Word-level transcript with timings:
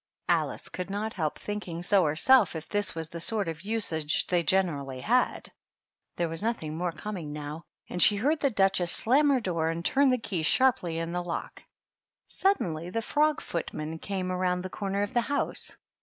Alice 0.29 0.67
could 0.67 0.89
not 0.89 1.13
help 1.13 1.37
thinking 1.37 1.83
so 1.83 2.05
herself, 2.05 2.55
if 2.55 2.67
this 2.67 2.95
was 2.95 3.09
the 3.09 3.19
sort 3.19 3.47
of 3.47 3.61
usage 3.61 4.25
they 4.25 4.41
generally 4.41 5.01
had. 5.01 5.51
There 6.15 6.27
was 6.27 6.41
notliing 6.41 6.73
more 6.73 6.91
coming 6.91 7.31
now, 7.31 7.65
and 7.87 8.01
she 8.01 8.15
heard 8.15 8.39
the 8.39 8.49
Duchess 8.49 8.91
slam 8.91 9.29
her 9.29 9.39
door 9.39 9.69
and 9.69 9.85
turn 9.85 10.09
the 10.09 10.17
key 10.17 10.41
sharply 10.41 10.97
in 10.97 11.11
the 11.11 11.21
lock. 11.21 11.61
Suddenly 12.27 12.89
the 12.89 13.03
frog 13.03 13.41
footman 13.41 13.99
came 13.99 14.31
round 14.31 14.63
the 14.63 14.71
corner 14.71 15.03
of 15.03 15.13
the 15.13 15.21
house. 15.21 15.77